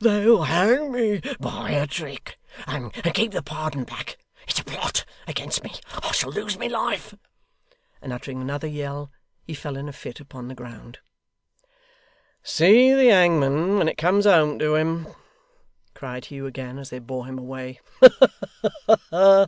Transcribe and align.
'They'll 0.00 0.42
hang 0.42 0.90
me 0.90 1.20
by 1.38 1.70
a 1.70 1.86
trick, 1.86 2.36
and 2.66 2.92
keep 3.14 3.30
the 3.30 3.42
pardon 3.44 3.84
back. 3.84 4.16
It's 4.48 4.58
a 4.58 4.64
plot 4.64 5.04
against 5.28 5.62
me. 5.62 5.72
I 6.02 6.10
shall 6.10 6.32
lose 6.32 6.58
my 6.58 6.66
life!' 6.66 7.14
And 8.02 8.12
uttering 8.12 8.42
another 8.42 8.66
yell, 8.66 9.12
he 9.44 9.54
fell 9.54 9.76
in 9.76 9.88
a 9.88 9.92
fit 9.92 10.18
upon 10.18 10.48
the 10.48 10.56
ground. 10.56 10.98
'See 12.42 12.92
the 12.92 13.06
hangman 13.10 13.78
when 13.78 13.88
it 13.88 13.96
comes 13.96 14.26
home 14.26 14.58
to 14.58 14.74
him!' 14.74 15.06
cried 15.94 16.24
Hugh 16.24 16.46
again, 16.46 16.76
as 16.80 16.90
they 16.90 16.98
bore 16.98 17.26
him 17.26 17.38
away 17.38 17.78
'Ha 18.00 18.08
ha 18.88 18.96
ha! 19.12 19.46